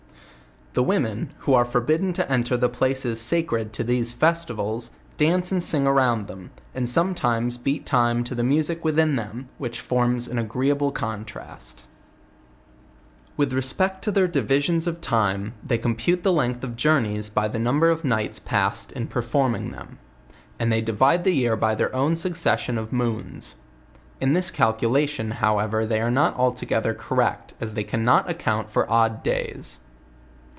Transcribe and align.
The 0.73 0.81
women, 0.83 1.33
who 1.39 1.53
are 1.53 1.65
forbidden 1.65 2.13
to 2.13 2.31
enter 2.31 2.55
the 2.55 2.69
places 2.69 3.19
eacred 3.33 3.73
to 3.73 3.83
these 3.83 4.13
festivals, 4.13 4.89
dance 5.17 5.51
and 5.51 5.61
sing 5.61 5.85
around 5.85 6.27
them, 6.27 6.51
and 6.73 6.87
some 6.87 7.13
times 7.13 7.57
beat 7.57 7.85
time 7.85 8.23
to 8.23 8.33
the 8.33 8.41
music 8.45 8.85
within 8.85 9.17
them; 9.17 9.49
which 9.57 9.81
forms 9.81 10.29
an 10.29 10.37
agreeable 10.39 10.93
contrast. 10.93 11.83
With 13.35 13.51
respect 13.51 14.01
to 14.05 14.11
their 14.11 14.29
divisions 14.29 14.87
of 14.87 15.01
time, 15.01 15.55
they 15.61 15.77
compute 15.77 16.23
the 16.23 16.31
length 16.31 16.63
of 16.63 16.77
journies 16.77 17.27
by 17.27 17.49
the 17.49 17.59
number 17.59 17.89
of 17.89 18.05
nights 18.05 18.39
passed 18.39 18.93
in 18.93 19.09
perfor 19.09 19.51
LEWIS 19.51 19.55
AND 19.55 19.71
CIARKE. 19.73 19.73
117 19.73 19.73
ming 19.73 19.77
them; 19.77 19.99
and 20.57 20.71
they 20.71 20.79
divide 20.79 21.25
the 21.25 21.31
year 21.35 21.57
by 21.57 21.75
their 21.75 21.93
own 21.93 22.15
succes 22.15 22.61
sion 22.61 22.77
of 22.77 22.93
moons. 22.93 23.57
In 24.21 24.31
this 24.31 24.49
calculation, 24.49 25.31
however, 25.31 25.85
they 25.85 25.99
are 25.99 26.09
not 26.09 26.33
altogether 26.37 26.93
correct, 26.93 27.55
as 27.59 27.73
they 27.73 27.83
cannot 27.83 28.29
account 28.29 28.71
for 28.71 28.89
odd 28.89 29.21
days. 29.21 29.81